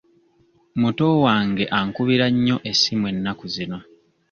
Muto 0.81 1.05
wange 1.25 1.63
ankubira 1.79 2.25
nnyo 2.33 2.57
essimu 2.71 3.05
ennaku 3.13 3.45
zino. 3.55 3.79